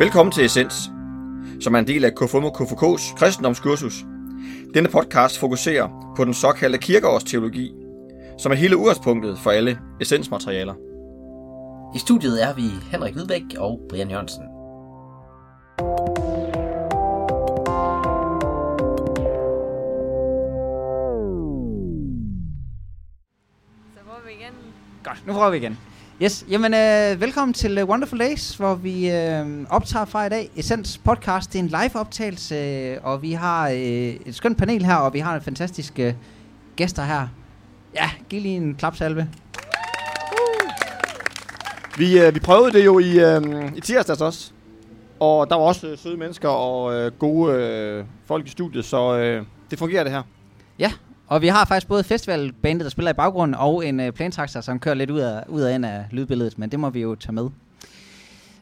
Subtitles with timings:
[0.00, 0.90] Velkommen til Essens,
[1.60, 4.04] som er en del af KFUM og KFK's kristendomskursus.
[4.74, 7.72] Denne podcast fokuserer på den såkaldte kirkeårsteologi,
[8.38, 10.74] som er hele udgangspunktet for alle essensmaterialer.
[11.94, 14.44] I studiet er vi Henrik Hvidbæk og Brian Jørgensen.
[23.94, 24.54] Så prøver vi igen.
[25.04, 25.78] Godt, nu prøver vi igen.
[26.22, 30.50] Yes, jamen øh, velkommen til uh, Wonderful Days, hvor vi øh, optager fra i dag.
[30.56, 34.84] Essens podcast, det er en live optagelse, øh, og vi har øh, et skønt panel
[34.84, 36.14] her, og vi har fantastiske øh,
[36.76, 37.28] gæster her.
[37.94, 39.28] Ja, giv lige en klapsalve.
[41.98, 44.52] Vi, øh, vi prøvede det jo i, øh, i tirsdags også,
[45.20, 49.16] og der var også øh, søde mennesker og øh, gode øh, folk i studiet, så
[49.16, 50.22] øh, det fungerer det her.
[51.30, 54.78] Og vi har faktisk både festivalbandet, der spiller i baggrunden, og en øh, plantraktor, som
[54.78, 57.32] kører lidt ud af, ud af, ind af lydbilledet, men det må vi jo tage
[57.32, 57.48] med.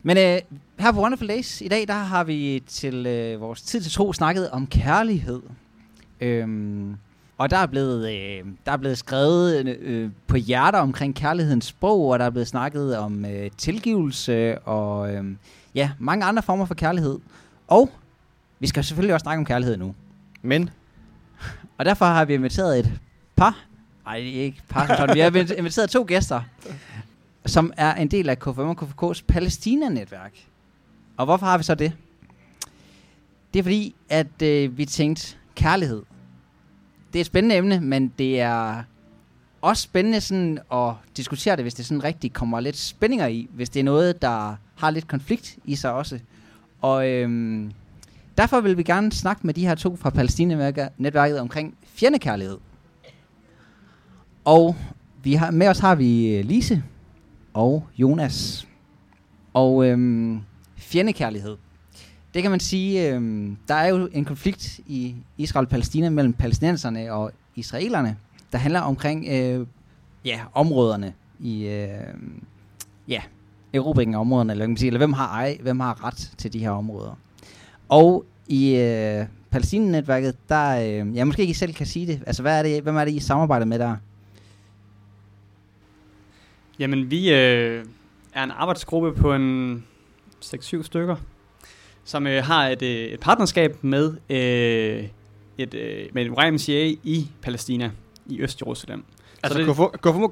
[0.02, 0.38] Men øh,
[0.78, 4.12] her på Wonderful Days i dag, der har vi til øh, vores tid til tro
[4.12, 5.41] snakket om kærlighed.
[6.20, 6.96] Øhm,
[7.39, 12.08] og der er blevet, øh, der er blevet skrevet øh, på hjerter omkring kærlighedens sprog,
[12.08, 15.24] og der er blevet snakket om øh, tilgivelse og øh,
[15.74, 17.19] ja, mange andre former for kærlighed.
[17.69, 17.91] Og
[18.58, 19.94] vi skal selvfølgelig også snakke om kærlighed nu.
[20.42, 20.70] Men
[21.78, 23.00] og derfor har vi inviteret et
[23.36, 23.64] par,
[24.04, 26.40] nej ikke par sådan, vi har inviteret to gæster,
[27.46, 30.32] som er en del af KFM og KFK's Palæstina-netværk.
[31.16, 31.92] Og hvorfor har vi så det?
[33.54, 36.02] Det er fordi, at øh, vi tænkte, kærlighed,
[37.12, 38.82] det er et spændende emne, men det er
[39.60, 43.68] også spændende sådan at diskutere det, hvis det sådan rigtig kommer lidt spændinger i, hvis
[43.68, 46.18] det er noget, der har lidt konflikt i sig også.
[46.80, 47.72] Og øhm,
[48.39, 52.58] derfor vil vi gerne snakke med de her to fra Palæstina-netværket omkring fjendekærlighed.
[54.45, 54.77] Og
[55.23, 56.83] vi har, med os har vi øh, Lise
[57.55, 58.68] og Jonas.
[59.55, 60.40] Og øhm,
[60.77, 61.57] fjendekærlighed.
[62.35, 66.33] Det kan man sige, øhm, der er jo en konflikt i Israel og Palæstina mellem
[66.33, 68.17] palæstinenserne og israelerne,
[68.52, 69.67] der handler omkring øh,
[70.24, 71.89] ja, områderne i øh,
[73.08, 73.20] ja,
[73.73, 76.52] erobringen af områderne, eller, kan man sige, eller hvem har ej, hvem har ret til
[76.52, 77.18] de her områder.
[77.89, 82.42] Og i øh, Palæstina-netværket, der, øh, ja, måske ikke I selv kan sige det, altså
[82.42, 83.97] hvad er det, hvem er det, I samarbejder med der?
[86.79, 87.85] Jamen, vi øh,
[88.33, 89.85] er en arbejdsgruppe på en
[90.45, 91.17] 6-7 stykker,
[92.05, 95.09] som øh, har et, øh, et partnerskab med, øh,
[95.59, 97.91] et, øh, med YMCA i Palæstina,
[98.27, 99.05] i Øst-Jerusalem.
[99.42, 100.30] altså det- KFUM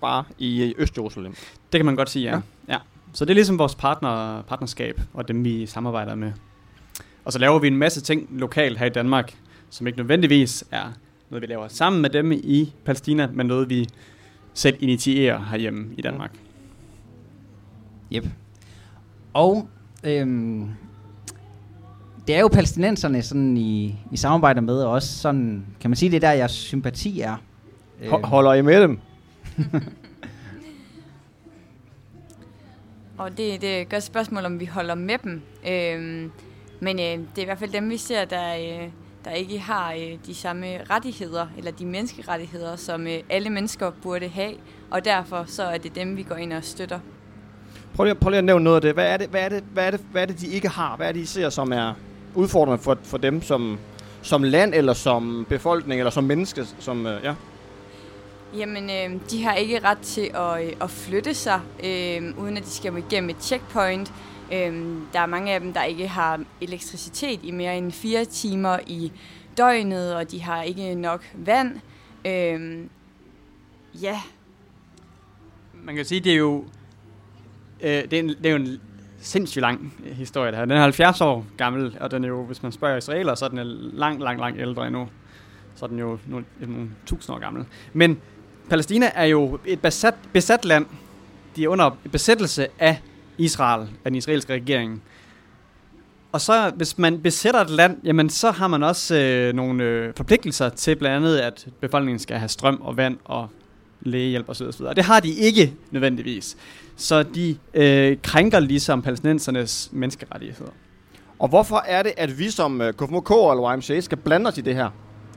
[0.00, 1.34] bare i øh, Øst-Jerusalem.
[1.72, 2.30] Det kan man godt sige, ja.
[2.36, 2.40] Ja.
[2.68, 2.72] ja.
[2.72, 2.78] ja.
[3.12, 6.32] Så det er ligesom vores partner, partnerskab, og dem vi samarbejder med.
[7.24, 9.34] Og så laver vi en masse ting lokalt her i Danmark,
[9.70, 10.92] som ikke nødvendigvis er
[11.30, 13.88] noget, vi laver sammen med dem i Palæstina, men noget, vi
[14.54, 16.30] selv initierer herhjemme i Danmark.
[18.12, 18.26] Yep.
[19.32, 19.68] Og
[20.04, 20.68] øhm,
[22.26, 26.10] det er jo palæstinenserne sådan i, i samarbejde med, og også sådan, kan man sige,
[26.10, 27.36] det er der, jeres sympati er.
[28.02, 28.98] Ho- holder I med dem?
[33.18, 35.42] Og det, det er et godt spørgsmål, om vi holder med dem.
[35.68, 36.30] Øhm,
[36.80, 38.88] men øh, det er i hvert fald dem, vi ser, der, øh,
[39.24, 44.28] der ikke har øh, de samme rettigheder, eller de menneskerettigheder, som øh, alle mennesker burde
[44.28, 44.54] have.
[44.90, 46.98] Og derfor så er det dem, vi går ind og støtter.
[47.94, 48.94] Prøv lige, prøv lige at nævne noget af det.
[48.94, 50.96] Hvad er det, hvad er det, hvad er det, hvad er det de ikke har?
[50.96, 51.94] Hvad er det, I ser, som er
[52.34, 53.78] udfordrende for, for dem som,
[54.22, 56.64] som land, eller som befolkning, eller som menneske?
[56.78, 57.34] Som, øh, ja.
[58.56, 62.64] Jamen, øh, de har ikke ret til at, øh, at flytte sig, øh, uden at
[62.64, 64.12] de skal igennem et checkpoint.
[64.52, 68.78] Øhm, der er mange af dem, der ikke har elektricitet i mere end fire timer
[68.86, 69.12] i
[69.56, 71.80] døgnet, og de har ikke nok vand.
[72.26, 72.88] Øhm,
[73.94, 74.20] ja,
[75.84, 76.64] Man kan sige, det er jo,
[77.80, 78.80] øh, det, er en, det er jo en
[79.20, 80.64] sindssygt lang historie, det her.
[80.64, 83.48] Den er 70 år gammel, og den er jo, hvis man spørger israeler, så er
[83.48, 83.64] den er
[83.94, 85.08] langt, langt ældre endnu.
[85.74, 87.64] Så er den jo nogle, nogle tusind år gammel.
[87.92, 88.20] Men
[88.70, 90.86] Palæstina er jo et besat, besat land.
[91.56, 93.00] De er under besættelse af
[93.40, 95.02] Israel, af den israelske regering.
[96.32, 100.12] Og så, hvis man besætter et land, jamen så har man også øh, nogle øh,
[100.16, 103.48] forpligtelser til blandt andet, at befolkningen skal have strøm og vand og
[104.00, 104.66] lægehjælp osv.
[104.66, 104.84] osv.
[104.84, 106.56] Og det har de ikke nødvendigvis.
[106.96, 110.70] Så de øh, krænker ligesom palæstinensernes menneskerettigheder.
[111.38, 114.60] Og hvorfor er det, at vi som øh, KFMK eller YMCA skal blande os i
[114.60, 114.90] det her?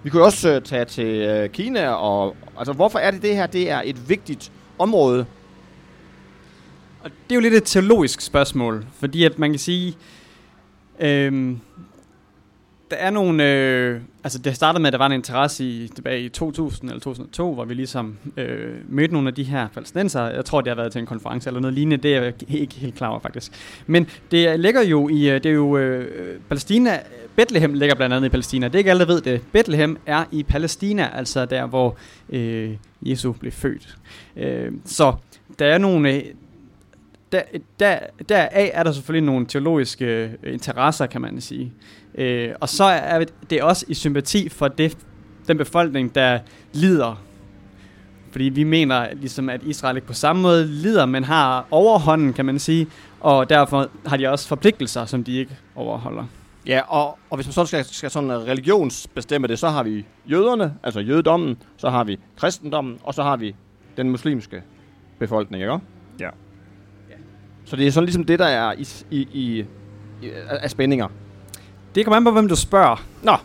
[0.03, 3.47] Vi kunne også øh, tage til øh, Kina, og altså, hvorfor er det det her,
[3.47, 5.25] det er et vigtigt område?
[7.03, 9.97] Og det er jo lidt et teologisk spørgsmål, fordi at man kan sige,
[10.99, 11.59] øhm,
[12.91, 13.51] der er nogle...
[13.51, 16.99] Øh, altså, det startede med, at der var en interesse i, tilbage i 2000 eller
[16.99, 20.25] 2002, hvor vi ligesom øh, mødte nogle af de her palæstinenser.
[20.25, 21.97] Jeg tror, det har været til en konference eller noget lignende.
[21.97, 23.51] Det er jeg ikke helt klar over, faktisk.
[23.87, 25.29] Men det ligger jo i...
[25.29, 25.77] Øh, det er jo...
[25.77, 26.99] Øh, Palæstina...
[27.35, 28.67] Bethlehem ligger blandt andet i Palæstina.
[28.67, 29.41] Det er ikke alle, der ved det.
[29.51, 31.97] Bethlehem er i Palæstina, altså der, hvor
[32.29, 32.71] øh,
[33.01, 33.97] Jesus blev født.
[34.37, 35.13] Øh, så
[35.59, 36.13] der er nogle...
[36.13, 36.23] Øh,
[37.33, 37.99] Øh, der, der,
[38.29, 41.73] deraf er der selvfølgelig nogle teologiske øh, interesser, kan man sige.
[42.15, 44.97] Øh, og så er det også i sympati for det,
[45.47, 46.39] den befolkning, der
[46.73, 47.21] lider.
[48.31, 52.45] Fordi vi mener ligesom, at Israel ikke på samme måde lider, men har overhånden, kan
[52.45, 52.87] man sige.
[53.19, 56.25] Og derfor har de også forpligtelser, som de ikke overholder.
[56.67, 60.73] Ja, og, og hvis man så skal, skal sådan religionsbestemme det, så har vi jøderne,
[60.83, 63.55] altså jødedommen, så har vi kristendommen, og så har vi
[63.97, 64.63] den muslimske
[65.19, 65.79] befolkning, ikke?
[66.19, 66.29] Ja.
[67.65, 69.65] Så det er sådan ligesom det, der er i, i, i,
[70.21, 71.07] i af spændinger.
[71.95, 73.05] Det kommer an på, hvem du spørger.
[73.23, 73.35] Nå,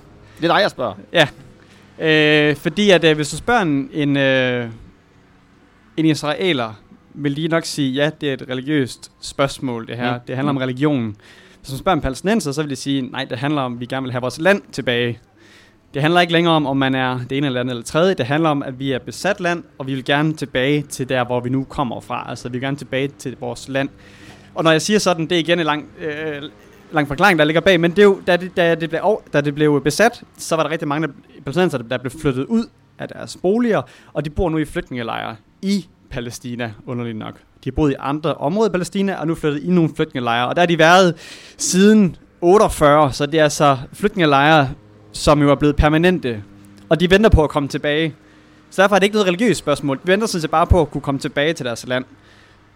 [0.40, 0.94] det er dig, jeg spørger.
[1.12, 1.28] Ja.
[1.98, 4.70] Øh, fordi at øh, hvis du spørger en, en, øh,
[5.96, 6.72] en israeler,
[7.14, 10.10] vil de nok sige, ja, det er et religiøst spørgsmål, det her.
[10.10, 10.14] Mm.
[10.14, 10.20] Mm.
[10.26, 11.16] Det handler om religion.
[11.60, 13.86] Hvis du spørger en palæstinenser, så vil de sige, nej, det handler om, at vi
[13.86, 15.18] gerne vil have vores land tilbage.
[15.94, 18.14] Det handler ikke længere om, om man er det ene eller andet eller tredje.
[18.14, 21.24] Det handler om, at vi er besat land, og vi vil gerne tilbage til der,
[21.24, 22.26] hvor vi nu kommer fra.
[22.28, 23.88] Altså, vi vil gerne tilbage til vores land.
[24.54, 26.42] Og når jeg siger sådan, det er igen en lang, øh,
[26.92, 29.40] lang forklaring, der ligger bag, men det er jo, da, det, da, det blev, da
[29.40, 31.08] det blev besat, så var der rigtig mange
[31.44, 32.64] palæstinenser, der blev flyttet ud
[32.98, 33.82] af deres boliger,
[34.12, 37.34] og de bor nu i flygtningelejre i Palæstina, underligt nok.
[37.34, 40.56] De har boet i andre områder i Palæstina, og nu flyttet i nogle flygtningelejre, og
[40.56, 41.14] der har de været
[41.56, 44.68] siden 48, så det er altså flygtningelejre,
[45.18, 46.44] som jo er blevet permanente,
[46.88, 48.14] og de venter på at komme tilbage.
[48.70, 49.98] Så derfor er det ikke noget religiøst spørgsmål.
[49.98, 52.04] De venter sådan set bare på at kunne komme tilbage til deres land.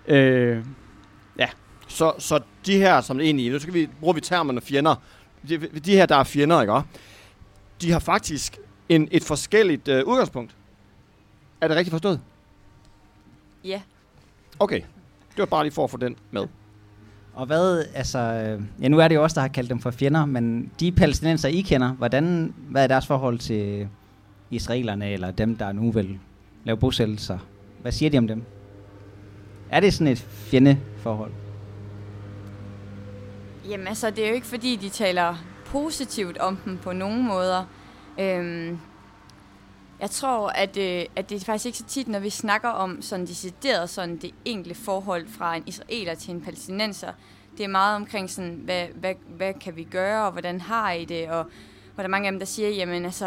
[0.08, 0.64] Øh,
[1.88, 4.94] Så, så de her, som egentlig, nu skal vi, bruger vi termerne fjender,
[5.48, 6.82] de, de her, der er fjender, ikke?
[7.82, 10.54] De har faktisk en, et forskelligt øh, udgangspunkt.
[11.60, 12.20] Er det rigtigt forstået?
[13.64, 13.82] Ja.
[14.58, 14.80] Okay.
[15.30, 16.46] Det var bare lige for at få den med.
[17.34, 19.90] Og hvad, altså, øh, ja nu er det jo også der har kaldt dem for
[19.90, 23.88] fjender, men de palæstinenser, I kender, hvordan, hvad er deres forhold til
[24.50, 26.19] israelerne, eller dem, der nu vil
[26.64, 27.38] lave bosættelser?
[27.82, 28.43] Hvad siger de om dem?
[29.70, 31.32] Er det sådan et fjendeforhold?
[33.69, 37.64] Jamen altså, det er jo ikke fordi, de taler positivt om dem på nogen måder.
[38.20, 38.79] Øhm,
[40.02, 43.02] jeg tror, at, øh, at det er faktisk ikke så tit, når vi snakker om
[43.02, 47.12] sådan decideret sådan det enkelte forhold fra en israeler til en palæstinenser.
[47.58, 51.04] Det er meget omkring sådan, hvad, hvad, hvad kan vi gøre, og hvordan har I
[51.04, 51.44] det, og
[51.94, 53.26] hvor der er mange af dem, der siger, jamen altså,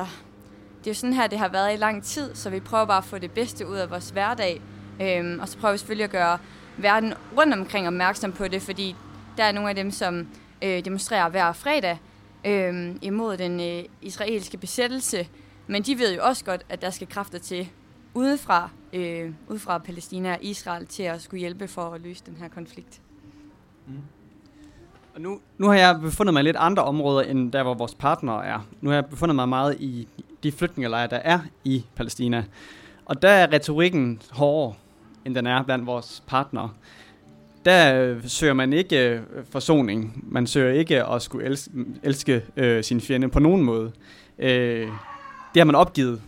[0.80, 2.98] det er jo sådan her, det har været i lang tid, så vi prøver bare
[2.98, 4.62] at få det bedste ud af vores hverdag.
[5.02, 6.38] Øhm, og så prøver vi selvfølgelig at gøre
[6.78, 8.96] verden rundt omkring opmærksom på det, fordi
[9.38, 10.28] der er nogle af dem, som
[10.62, 11.98] øh, demonstrerer hver fredag
[12.46, 15.28] øh, imod den øh, israelske besættelse.
[15.68, 17.70] Men de ved jo også godt, at der skal kræfter til
[18.14, 22.48] udefra, øh, udefra Palæstina og Israel til at skulle hjælpe for at løse den her
[22.48, 23.02] konflikt.
[23.88, 23.94] Mm.
[25.16, 27.96] Og nu, nu har jeg befundet mig i lidt andre områder, end der, hvor vores
[27.96, 28.68] partnere er.
[28.82, 30.08] Nu har jeg befundet mig meget i
[30.44, 32.44] de flygtningelejre, der er i Palæstina.
[33.06, 34.74] Og der er retorikken hårdere,
[35.26, 36.70] end den er blandt vores partnere.
[37.66, 40.24] Der øh, søger man ikke øh, forsoning.
[40.32, 41.72] Man søger ikke at skulle elske,
[42.04, 43.92] elske øh, sin fjende på nogen måde.
[44.40, 44.88] Øh,
[45.56, 46.22] det har man opgivet.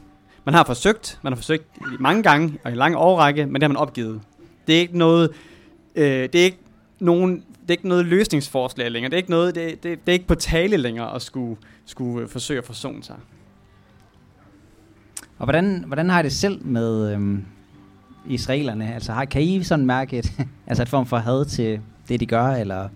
[0.45, 1.65] Man har forsøgt, man har forsøgt
[1.99, 4.21] mange gange og i lang årrække, men det har man opgivet.
[4.67, 5.31] Det er ikke noget,
[5.95, 6.59] øh, det er ikke
[6.99, 9.09] nogen, det er ikke noget løsningsforslag længere.
[9.09, 12.23] Det er ikke noget, det, det, det er ikke på tale længere at skulle, skulle
[12.23, 13.15] øh, forsøge at forsone sig.
[15.37, 17.45] Og hvordan, hvordan har I det selv med øhm,
[18.27, 18.93] israelerne?
[18.93, 20.31] Altså har, kan I sådan mærke et,
[20.67, 22.89] altså et form for had til det, de gør, eller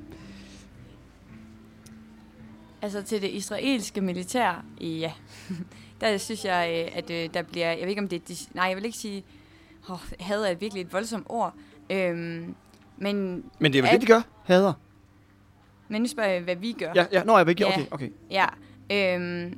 [2.81, 5.11] Altså til det israelske militær, ja.
[6.01, 8.65] der synes jeg, øh, at øh, der bliver, jeg ved ikke om det er, nej,
[8.65, 9.23] jeg vil ikke sige,
[9.89, 11.53] oh, had er virkelig et voldsomt ord.
[11.89, 12.55] Øhm,
[12.97, 14.21] men, Men det er vel At- det, de gør?
[14.43, 14.73] Hader.
[15.87, 16.91] men nu spørger jeg, hvad vi gør.
[16.95, 17.63] Ja, ja, nå, jeg vil ikke.
[17.63, 17.69] Ja.
[17.73, 18.09] Okay, okay.
[18.31, 18.45] Ja,
[18.91, 19.57] øhm,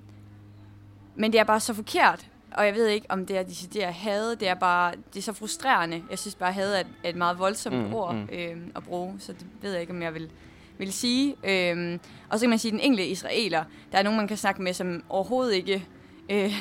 [1.16, 4.36] men det er bare så forkert, og jeg ved ikke, om det er decideret had,
[4.36, 6.04] det er bare, det er så frustrerende.
[6.10, 8.30] Jeg synes bare, had er et, et meget voldsomt Mm, mm, ord mm.
[8.32, 10.30] øhm, at bruge, så det ved jeg ikke, om jeg vil,
[10.78, 11.36] vil sige.
[11.44, 14.38] Øhm, og så kan man sige, at den enkelte israeler, der er nogen, man kan
[14.38, 15.88] snakke med, som overhovedet ikke,
[16.30, 16.54] øh,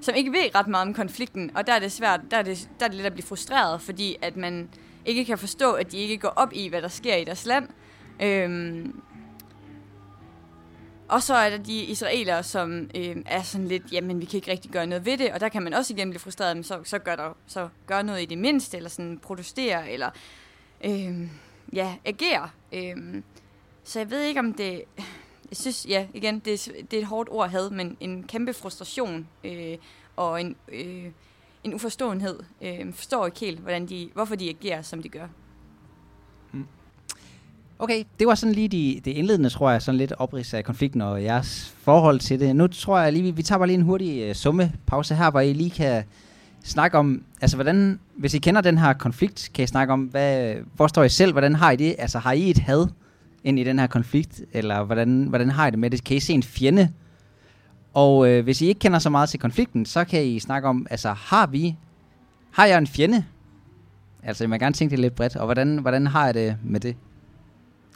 [0.00, 2.68] som ikke ved ret meget om konflikten, og der er det svært, der er det,
[2.80, 4.68] der er det lidt at blive frustreret, fordi at man
[5.04, 7.68] ikke kan forstå, at de ikke går op i, hvad der sker i deres land.
[8.22, 9.00] Øhm,
[11.08, 14.50] og så er der de israelere, som øh, er sådan lidt, jamen vi kan ikke
[14.50, 16.80] rigtig gøre noget ved det, og der kan man også igen blive frustreret, men så,
[16.84, 20.10] så, gør, der, så gør noget i det mindste, eller sådan protestere, eller
[20.84, 21.28] øh,
[21.72, 22.50] ja, agere.
[22.72, 23.22] Øh,
[23.84, 24.82] så jeg ved ikke, om det...
[25.50, 28.52] Jeg synes, ja, igen, det det er et hårdt ord, at have, men en kæmpe
[28.52, 29.76] frustration øh,
[30.16, 31.04] og en, øh,
[31.64, 32.38] en uforståenhed.
[32.62, 35.26] Øh, forstår ikke helt, hvordan de, hvorfor de agerer, som de gør.
[36.52, 36.66] Mm.
[37.78, 41.00] Okay, det var sådan lige de, det indledende, tror jeg, sådan lidt oprids af konflikten
[41.00, 42.56] og jeres forhold til det.
[42.56, 45.52] Nu tror jeg lige, vi tager bare lige en hurtig uh, summepause her, hvor I
[45.52, 46.04] lige kan
[46.64, 50.54] snakke om, altså hvordan, hvis I kender den her konflikt, kan I snakke om, hvad,
[50.76, 51.94] hvor står I selv, hvordan har I det?
[51.98, 52.86] Altså har I et had
[53.44, 56.04] ind i den her konflikt, eller hvordan, hvordan har I det med det?
[56.04, 56.88] Kan I se en fjende?
[57.94, 60.86] Og øh, hvis I ikke kender så meget til konflikten, så kan I snakke om,
[60.90, 61.76] altså har vi,
[62.50, 63.24] har jeg en fjende?
[64.22, 66.80] Altså jeg må gerne tænke det lidt bredt, og hvordan, hvordan har jeg det med
[66.80, 66.96] det?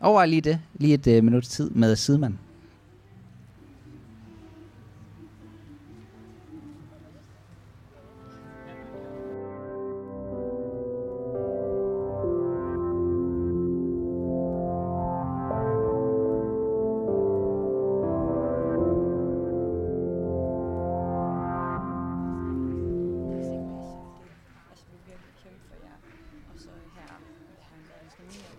[0.00, 0.58] Overvej lige det.
[0.74, 2.38] Lige et øh, minut tid med sidemanden.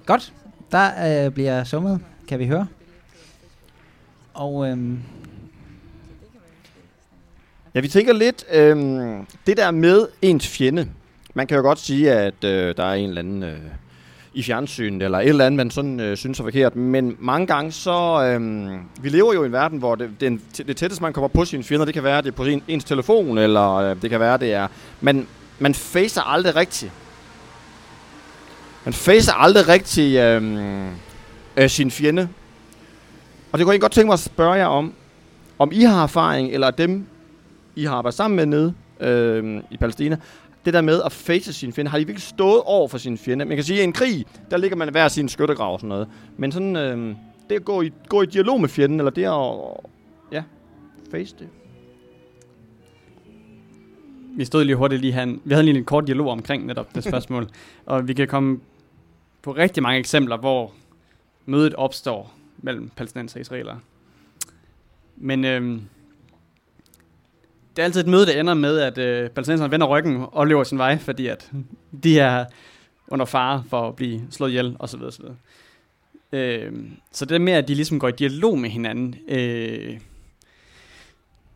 [0.10, 0.34] Godt.
[0.72, 2.68] Der øh, bliver summet, kan vi høre.
[4.34, 5.00] Og øhm,
[7.75, 10.88] Ja, vi tænker lidt, øhm, det der med ens fjende.
[11.34, 13.58] Man kan jo godt sige, at øh, der er en eller anden øh,
[14.34, 16.75] i fjernsynet, eller et eller andet, man sådan øh, synes er forkert.
[16.75, 20.78] Men mange gange så, øh, vi lever jo i en verden, hvor det, det, det
[20.78, 23.38] tætteste, man kommer på sine fjender, det kan være, det er på sin, ens telefon,
[23.38, 24.68] eller øh, det kan være, det er...
[25.01, 25.28] Man,
[25.60, 26.92] man facer aldrig rigtigt.
[28.86, 30.86] Man facer aldrig rigtig øh,
[31.57, 32.29] øh, sin fjende.
[33.51, 34.93] Og det kunne jeg godt tænke mig at spørge jer om,
[35.59, 37.05] om I har erfaring, eller dem,
[37.75, 40.17] I har arbejdet sammen med nede øh, i Palæstina,
[40.65, 43.45] det der med at face sin fjende, har I virkelig stået over for sin fjende?
[43.45, 45.89] Man kan sige, at i en krig, der ligger man hver sin skyttegrav og sådan
[45.89, 46.07] noget.
[46.38, 47.15] Men sådan, øh,
[47.50, 49.91] det at gå i, gå i dialog med fjenden, eller det at,
[50.31, 50.43] ja,
[51.12, 51.48] face det.
[54.36, 57.03] Vi stod lige hurtigt lige han, vi havde lige en kort dialog omkring netop det
[57.09, 57.48] spørgsmål,
[57.86, 58.59] og vi kan komme
[59.41, 60.74] på rigtig mange eksempler, hvor
[61.46, 63.79] mødet opstår mellem palæstinenser og israelere.
[65.17, 65.81] Men øh,
[67.75, 70.63] det er altid et møde, der ender med, at øh, palæstinenserne vender ryggen og løber
[70.63, 71.51] sin vej, fordi at
[72.03, 72.46] de er
[73.08, 75.01] under fare for at blive slået ihjel, osv.
[75.01, 75.25] osv.
[76.31, 76.74] Øh,
[77.12, 80.00] så det med, at de ligesom går i dialog med hinanden, øh,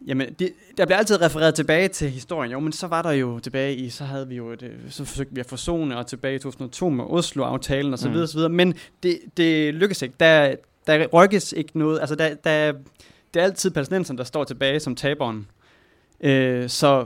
[0.08, 2.52] Jamen, det, der bliver altid refereret tilbage til historien.
[2.52, 5.34] Jo, men så var der jo tilbage i, så havde vi jo, et, så forsøgte
[5.34, 8.14] vi at forsone, og tilbage i 2002 med Oslo-aftalen og så mm.
[8.14, 8.50] videre, så videre.
[8.50, 10.16] Men det, det lykkes ikke.
[10.20, 10.56] Der,
[10.88, 12.00] der rykkes ikke noget.
[12.00, 12.72] Altså, der, der,
[13.34, 15.48] det er altid palæstinenserne, der står tilbage som taberen.
[16.22, 17.06] Øh, så,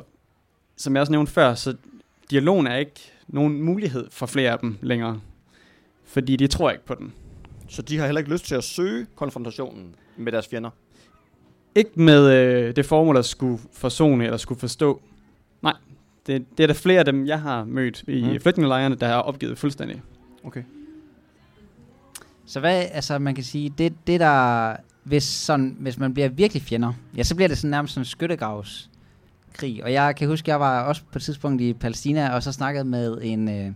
[0.77, 1.75] som jeg også nævnte før, så
[2.31, 5.21] dialogen er ikke nogen mulighed for flere af dem længere.
[6.05, 7.13] Fordi de tror ikke på den.
[7.69, 10.69] Så de har heller ikke lyst til at søge konfrontationen med deres fjender?
[11.75, 15.01] Ikke med øh, det formål at skulle forsone eller skulle forstå.
[15.61, 15.73] Nej,
[16.27, 18.39] det, det er der flere af dem, jeg har mødt i mm.
[18.39, 20.01] flygtningelejrene, der har opgivet fuldstændig.
[20.43, 20.63] Okay.
[22.45, 26.63] Så hvad, altså man kan sige, det, det der, hvis, sådan, hvis man bliver virkelig
[26.63, 28.89] fjender, ja, så bliver det sådan nærmest sådan en skyttegravs
[29.53, 29.83] krig.
[29.83, 32.83] Og jeg kan huske, jeg var også på et tidspunkt i Palæstina, og så snakkede
[32.83, 33.71] med en, øh,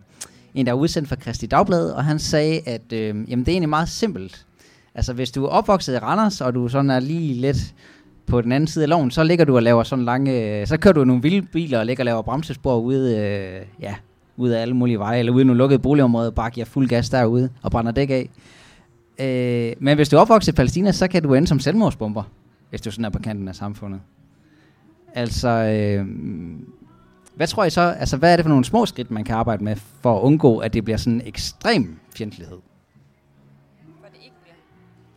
[0.53, 3.51] en der er udsendt fra Kristi Dagblad, og han sagde, at øh, jamen, det er
[3.51, 4.45] egentlig meget simpelt.
[4.95, 7.75] Altså, hvis du er opvokset i Randers, og du sådan er lige lidt
[8.25, 10.60] på den anden side af loven, så ligger du og laver sådan lange...
[10.62, 13.95] Øh, så kører du nogle vilde biler og ligger og laver bremsespor ude, øh, ja,
[14.38, 17.10] ude af alle mulige veje, eller ude i nogle lukkede boligområder, bare giver fuld gas
[17.10, 18.29] derude og brænder dæk af.
[19.19, 22.24] Øh, men hvis du er opvokset i Palæstina, så kan du ende som selvmordsbomber,
[22.69, 24.00] hvis du sådan er på kanten af samfundet.
[25.13, 26.05] Altså, øh,
[27.36, 29.63] hvad tror I så, altså hvad er det for nogle små skridt, man kan arbejde
[29.63, 32.57] med, for at undgå, at det bliver sådan en ekstrem fjendtlighed?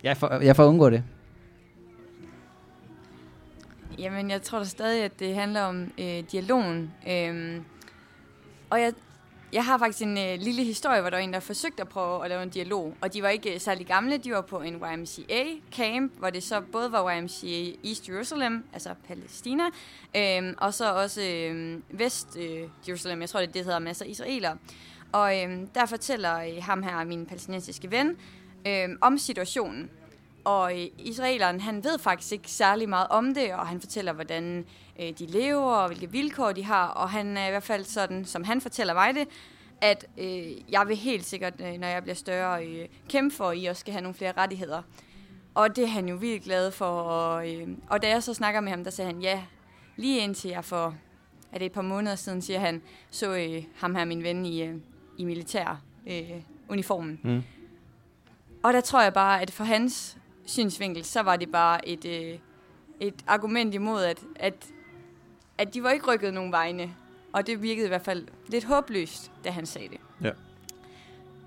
[0.04, 1.04] Jeg får, jeg får undgå det.
[3.98, 6.92] Jamen, jeg tror da stadig, at det handler om øh, dialogen.
[7.08, 7.64] Øhm,
[8.70, 8.92] og jeg,
[9.52, 12.24] jeg har faktisk en øh, lille historie, hvor der var en, der forsøgte at prøve
[12.24, 12.94] at lave en dialog.
[13.00, 16.60] Og de var ikke øh, særlig gamle, de var på en YMCA-camp, hvor det så
[16.72, 19.64] både var YMCA East Jerusalem, altså Palæstina,
[20.16, 24.08] øh, og så også øh, Vest øh, Jerusalem, jeg tror det, det hedder masser af
[24.08, 24.56] israeler.
[25.12, 28.16] Og øh, der fortæller øh, ham her, min palæstinensiske ven,
[28.66, 29.90] øh, om situationen.
[30.44, 34.64] Og øh, israeleren, han ved faktisk ikke særlig meget om det, og han fortæller, hvordan
[35.00, 36.86] øh, de lever, og hvilke vilkår de har.
[36.86, 39.28] Og han er i hvert fald sådan, som han fortæller mig det,
[39.80, 43.58] at øh, jeg vil helt sikkert, øh, når jeg bliver større, øh, kæmpe for, at
[43.58, 44.82] I også skal have nogle flere rettigheder.
[45.54, 46.86] Og det er han jo virkelig glad for.
[46.86, 49.42] Og, øh, og da jeg så snakker med ham, der sagde han, ja,
[49.96, 50.94] lige indtil jeg for,
[51.52, 54.62] er det et par måneder siden, siger han, så øh, ham her, min ven, i,
[54.62, 54.74] øh,
[55.18, 56.30] i militær øh,
[56.68, 57.20] uniformen.
[57.22, 57.42] Mm.
[58.64, 60.16] Og der tror jeg bare, at for hans
[60.46, 62.38] synsvinkel, så var det bare et, øh,
[63.00, 64.54] et argument imod, at, at,
[65.58, 66.90] at de var ikke rykket nogen vegne.
[67.32, 69.98] Og det virkede i hvert fald lidt håbløst, da han sagde det.
[70.22, 70.30] Ja.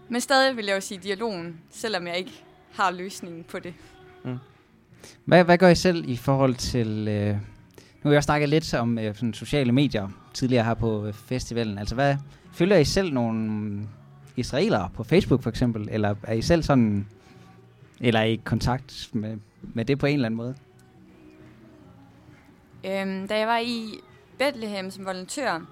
[0.10, 2.44] Men stadig vil jeg jo sige dialogen, selvom jeg ikke
[2.74, 3.74] har løsningen på det.
[5.26, 7.08] Hvad, hvad gør I selv i forhold til...
[7.08, 7.36] Øh,
[8.04, 11.78] nu har jeg snakket lidt om øh, sådan sociale medier tidligere her på øh, festivalen.
[11.78, 12.16] Altså, hvad
[12.54, 13.80] følger I selv nogle
[14.38, 15.88] israelere på Facebook for eksempel?
[15.92, 17.08] Eller er I selv sådan...
[18.00, 20.56] Eller er I i kontakt med, med det på en eller anden måde?
[22.86, 24.00] Øhm, da jeg var i
[24.40, 25.66] Bethlehem som volontør,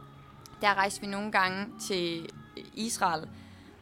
[0.62, 2.30] der rejste vi nogle gange til
[2.74, 3.28] Israel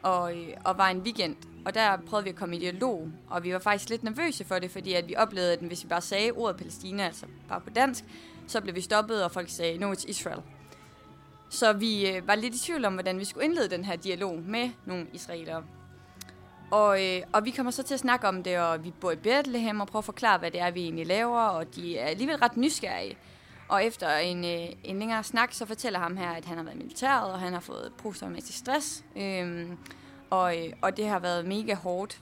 [0.02, 1.36] og, øh, og var en weekend.
[1.66, 4.60] Og der prøvede vi at komme i dialog, og vi var faktisk lidt nervøse for
[4.60, 7.70] det, fordi at vi oplevede, at hvis vi bare sagde ordet Palæstina, altså bare på
[7.70, 8.04] dansk,
[8.48, 10.42] så blev vi stoppet, og folk sagde, no, it's Israel.
[11.54, 14.40] Så vi øh, var lidt i tvivl om, hvordan vi skulle indlede den her dialog
[14.46, 15.64] med nogle israelere.
[16.72, 19.16] Og, øh, og vi kommer så til at snakke om det, og vi bor i
[19.16, 22.36] Bethlehem og prøver at forklare, hvad det er, vi egentlig laver, og de er alligevel
[22.36, 23.18] ret nysgerrige.
[23.70, 26.76] Og efter en, øh, en længere snak, så fortæller ham her, at han har været
[26.76, 29.06] i militæret, og han har fået posttraumatisk stress.
[29.18, 29.78] Øhm,
[30.30, 32.22] og, øh, og det har været mega hårdt.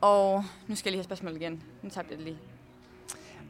[0.00, 1.62] Og nu skal jeg lige have spørgsmål igen.
[1.82, 2.38] Nu tabte jeg det lige.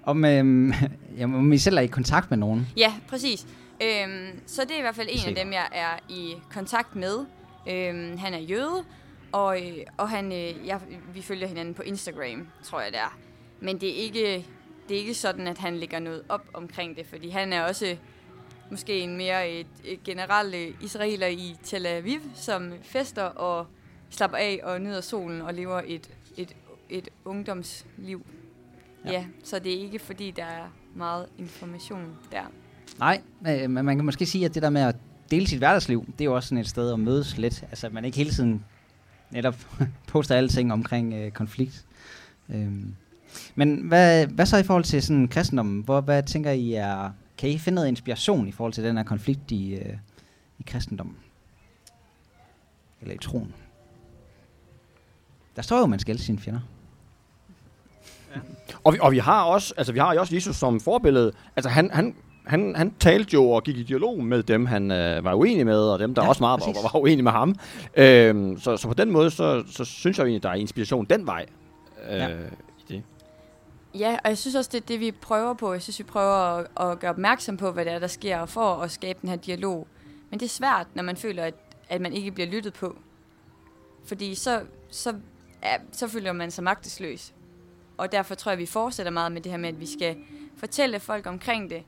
[0.05, 0.73] Om, øhm,
[1.19, 2.67] jamen, om I selv er i kontakt med nogen?
[2.77, 3.47] Ja, præcis.
[3.83, 7.27] Øhm, så det er i hvert fald en af dem, jeg er i kontakt med.
[7.69, 8.85] Øhm, han er jøde,
[9.33, 10.81] og, øh, og han, øh, jeg,
[11.15, 13.19] vi følger hinanden på Instagram, tror jeg det er.
[13.61, 14.47] Men det er ikke,
[14.89, 17.97] det er ikke sådan, at han lægger noget op omkring det, fordi han er også
[18.71, 23.67] måske en mere et, et generel øh, israeler i Tel Aviv, som fester og
[24.11, 26.57] slapper af og nyder solen og lever et, et,
[26.89, 28.27] et ungdomsliv.
[29.05, 29.11] Ja.
[29.13, 32.45] ja, så det er ikke fordi, der er meget information der.
[32.99, 34.97] Nej, øh, men man kan måske sige, at det der med at
[35.31, 37.63] dele sit hverdagsliv, det er jo også sådan et sted at mødes lidt.
[37.63, 38.65] Altså, at man ikke hele tiden
[39.31, 39.57] netop
[40.09, 41.85] poster alting omkring øh, konflikt.
[42.49, 42.95] Øhm.
[43.55, 45.83] Men hvad, hvad så i forhold til sådan kristendommen?
[45.83, 47.11] Hvor, hvad tænker I er...
[47.39, 49.97] Kan I finde noget inspiration i forhold til den her konflikt i, øh,
[50.59, 51.17] i kristendommen?
[53.01, 53.55] Eller i troen?
[55.57, 56.61] Der står jo, at man skal elske sine fjender.
[58.85, 61.33] Og vi, og vi har også, altså vi har jo også Jesus som forbillede.
[61.57, 62.15] Altså han, han,
[62.47, 65.79] han, han talte jo og gik i dialog med dem, han øh, var uenig med,
[65.81, 67.55] og dem, der Ja, også meget var, var uenige med ham.
[67.97, 71.27] Øhm, så, så på den måde, så, så synes jeg egentlig, der er inspiration den
[71.27, 71.47] vej.
[72.11, 72.29] Øh, Ja.
[72.29, 72.35] i
[72.89, 73.03] det.
[73.95, 75.73] Ja, og jeg synes også, det er det, vi prøver på.
[75.73, 78.75] Jeg synes, vi prøver at, at gøre opmærksom på, hvad det er, der sker, for
[78.75, 79.87] at skabe den her dialog.
[80.31, 81.55] Men det er svært, når man føler, at,
[81.89, 82.97] at man ikke bliver lyttet på.
[84.07, 85.15] Fordi så, så,
[85.63, 87.33] ja, så føler man sig magtesløs.
[87.97, 90.17] Og derfor tror jeg, vi fortsætter meget med det her med, at vi skal
[90.57, 91.83] fortælle folk omkring det.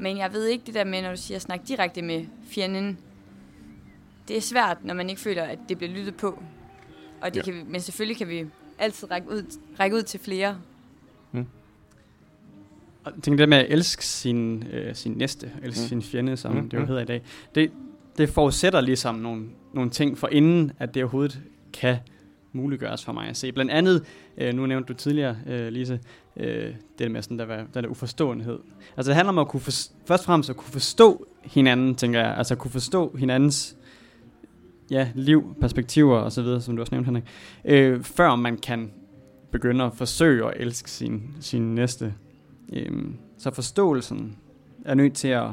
[0.00, 2.98] Men jeg ved ikke det der med, når du siger snak direkte med fjenden.
[4.28, 6.42] Det er svært, når man ikke føler, at det bliver lyttet på.
[7.20, 7.42] Og det Ja.
[7.42, 8.46] kan vi, men selvfølgelig kan vi
[8.78, 10.58] altid række ud, række ud til flere.
[13.04, 15.84] Og jeg tænker det med at elske sin, øh, sin næste, elske Mm.
[15.84, 15.88] mm.
[15.88, 16.68] sin fjende, som Mm, mm.
[16.70, 16.86] det jo mm.
[16.88, 17.22] hedder i dag,
[17.54, 17.70] det,
[18.18, 21.40] det forudsætter ligesom nogle, nogle ting for inden, at det overhovedet
[21.72, 21.96] kan
[22.52, 23.52] muliggøres for mig at se.
[23.52, 24.04] Blandt andet,
[24.38, 26.00] øh, nu nævnte du tidligere, øh, Lise,
[26.36, 28.58] øh, det med sådan der, der, der uforståenhed.
[28.96, 29.70] Altså det handler om at kunne for,
[30.06, 32.36] først og fremmest at kunne forstå hinanden, tænker jeg.
[32.36, 33.76] Altså at kunne forstå hinandens
[34.90, 37.24] ja, liv, perspektiver og så videre, som du også nævnte, Henrik.
[37.64, 38.90] Øh, før man kan
[39.50, 42.14] begynde at forsøge at elske sin, sin næste.
[42.72, 44.36] Øhm, så forståelsen
[44.84, 45.48] er nødt til at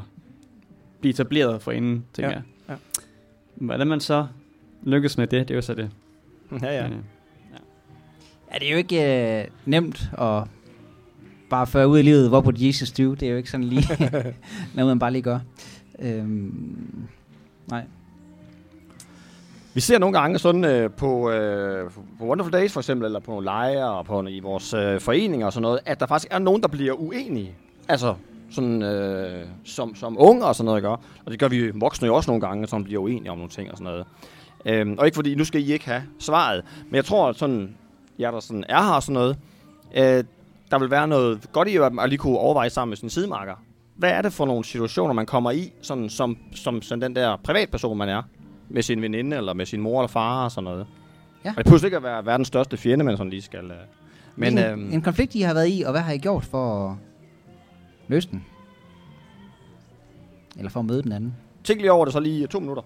[0.99, 2.43] blive etableret for inden, tænker Ja, jeg.
[2.69, 2.75] ja.
[3.55, 4.27] Hvordan man så
[4.83, 5.89] lykkes med det, det er jo så det.
[6.61, 6.83] Ja, ja.
[6.83, 7.03] Men, øh,
[8.53, 10.43] Ja, det er jo ikke øh, nemt at
[11.49, 13.13] bare føre ud i livet, hvor på Jesus do.
[13.13, 13.87] Det er jo ikke sådan lige
[14.75, 15.39] noget, man bare lige gør.
[15.99, 17.07] Øhm,
[17.67, 17.83] nej.
[19.73, 23.31] Vi ser nogle gange sådan øh, på, øh, på Wonderful Days for eksempel, eller på
[23.31, 26.39] nogle lejre og på, i vores øh, foreninger og sådan noget, at der faktisk er
[26.39, 27.55] nogen, der bliver uenige.
[27.87, 28.15] Altså
[28.49, 30.89] sådan øh, som, som unge og sådan noget, ikke?
[30.89, 33.71] Og det gør vi voksne jo også nogle gange, som bliver uenige om nogle ting
[33.71, 34.05] og sådan noget.
[34.65, 37.75] Øhm, og ikke fordi, nu skal I ikke have svaret, men jeg tror, at sådan,
[38.19, 39.37] jer der sådan er her og sådan noget,
[39.95, 40.23] øh,
[40.71, 43.53] der vil være noget godt i at lige kunne overveje sammen med sine sidemarker.
[43.95, 47.37] Hvad er det for nogle situationer, man kommer i, sådan, som, som sådan den der
[47.43, 48.21] privatperson, man er?
[48.69, 50.87] Med sin veninde, eller med sin mor eller far og sådan noget.
[51.45, 51.49] Ja.
[51.49, 53.65] Og det behøver ikke at være verdens største fjende, man sådan lige skal...
[53.65, 53.77] Øh.
[54.35, 56.89] Men Men, en, en konflikt, I har været i, og hvad har I gjort for
[56.89, 56.95] at
[58.07, 58.45] løse den?
[60.57, 61.35] Eller for at møde den anden?
[61.63, 62.83] tænk lige over det så lige to minutter.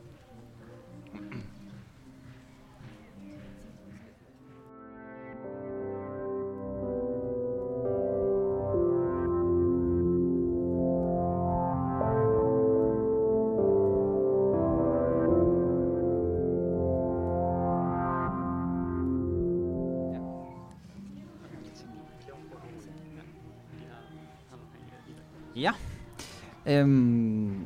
[26.80, 27.66] Øhm,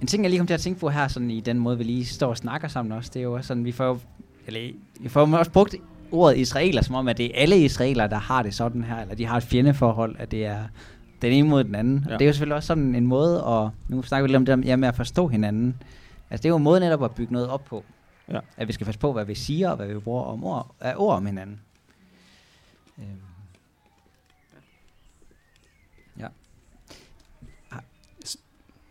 [0.00, 1.84] en ting, jeg lige kom til at tænke på her, sådan i den måde, vi
[1.84, 4.00] lige står og snakker sammen også, det er jo også sådan, vi får
[4.46, 5.74] eller, vi får også brugt
[6.12, 9.14] ordet israeler, som om, at det er alle israelere, der har det sådan her, eller
[9.14, 10.64] de har et fjendeforhold, at det er
[11.22, 12.04] den ene mod den anden.
[12.08, 12.12] Ja.
[12.12, 14.46] Og det er jo selvfølgelig også sådan en måde, og nu snakker vi lidt om
[14.46, 15.82] det ja, med at forstå hinanden.
[16.30, 17.84] Altså det er jo en måde netop at bygge noget op på.
[18.28, 18.40] Ja.
[18.56, 20.94] At vi skal passe på, hvad vi siger, og hvad vi bruger om ord, af
[20.96, 21.60] ord om hinanden.
[22.98, 23.06] Øhm.
[26.18, 26.26] Ja.
[27.68, 27.84] Har,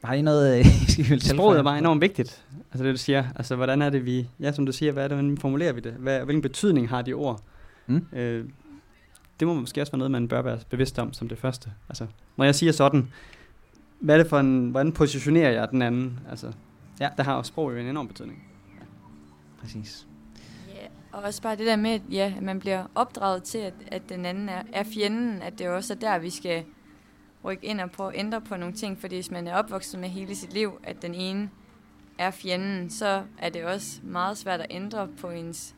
[0.04, 2.46] har I noget, I skal vil Sproget er bare enormt vigtigt.
[2.72, 3.24] Altså det, du siger.
[3.36, 4.30] Altså hvordan er det, vi...
[4.40, 5.94] Ja, som du siger, hvad er det, hvordan formulerer vi det?
[5.94, 7.42] Hvad, hvilken betydning har de ord?
[7.88, 8.06] Mm.
[8.14, 8.46] Øh,
[9.40, 11.72] det må måske også være noget, man bør være bevidst om som det første.
[11.90, 13.08] Altså, når jeg siger sådan,
[14.00, 16.20] hvad er det for en, hvordan positionerer jeg den anden?
[16.30, 16.52] Altså,
[17.00, 17.10] ja.
[17.18, 18.44] der har sprog jo en enorm betydning.
[18.80, 18.86] Ja.
[19.62, 20.08] Præcis.
[20.68, 24.02] Ja, og også bare det der med, at ja, man bliver opdraget til, at, at
[24.10, 26.64] den anden er, er fjenden, at det også er der, vi skal
[27.46, 30.10] rykke ind og prøve at ændre på nogle ting, fordi hvis man er opvokset med
[30.10, 31.50] hele sit liv, at den ene
[32.18, 35.76] er fjenden, så er det også meget svært at ændre på ens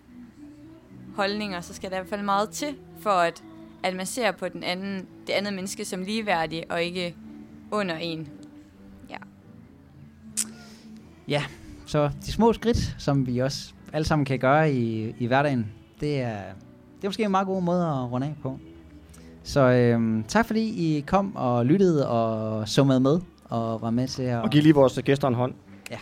[1.16, 3.44] holdninger, så skal der i hvert fald meget til, for at
[3.84, 7.16] at man ser på den anden, det andet menneske som ligeværdig, og ikke
[7.72, 8.30] under en.
[9.10, 9.18] Ja.
[11.28, 11.44] Ja,
[11.86, 16.22] så de små skridt, som vi også alle sammen kan gøre i, i hverdagen, det
[16.22, 16.42] er,
[16.96, 18.60] det er måske en meget god måde at runde af på.
[19.44, 24.08] Så øhm, tak fordi I kom og lyttede og så med med og var med
[24.08, 24.42] til at...
[24.44, 25.54] Og giv lige vores gæster en hånd.
[25.92, 25.98] Ja.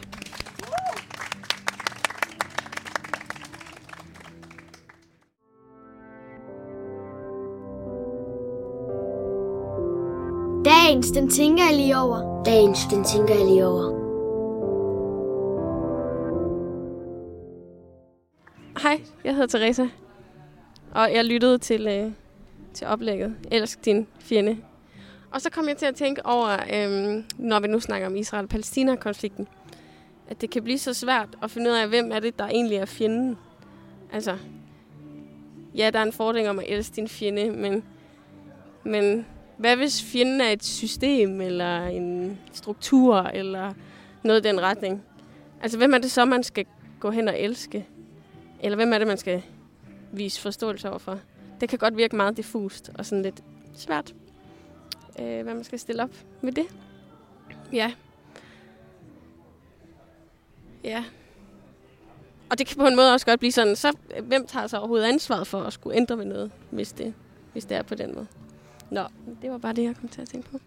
[10.65, 12.43] Dagens, den tænker jeg lige over.
[12.43, 14.01] Dagens, den tænker jeg lige over.
[18.81, 19.87] Hej, jeg hedder Teresa.
[20.91, 22.11] Og jeg lyttede til, øh,
[22.73, 23.35] til oplægget.
[23.51, 24.57] Elsk din fjende.
[25.31, 29.47] Og så kom jeg til at tænke over, øhm, når vi nu snakker om Israel-Palæstina-konflikten,
[30.27, 32.77] at det kan blive så svært at finde ud af, hvem er det, der egentlig
[32.77, 33.37] er fjenden.
[34.13, 34.37] Altså,
[35.75, 37.83] ja, der er en fordring om at elske din fjende, men,
[38.83, 39.25] men
[39.57, 43.73] hvad hvis fjenden er et system, eller en struktur, eller
[44.23, 45.03] noget i den retning?
[45.61, 46.65] Altså, hvem er det så, man skal
[46.99, 47.87] gå hen og elske?
[48.59, 49.41] Eller hvem er det, man skal
[50.11, 51.19] vise forståelse overfor?
[51.61, 53.43] Det kan godt virke meget diffust og sådan lidt
[53.73, 54.15] svært,
[55.19, 56.65] øh, hvad man skal stille op med det.
[57.73, 57.91] Ja.
[60.83, 61.03] Ja.
[62.49, 64.77] Og det kan på en måde også godt blive sådan, så øh, hvem tager så
[64.77, 67.13] overhovedet ansvaret for at skulle ændre ved noget, hvis det,
[67.51, 68.27] hvis det er på den måde?
[68.89, 69.03] Nå,
[69.41, 70.59] det var bare det, jeg kom til at tænke på.